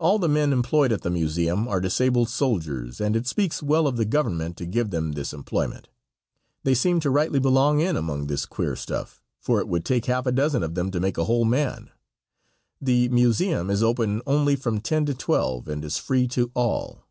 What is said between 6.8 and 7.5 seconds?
to rightly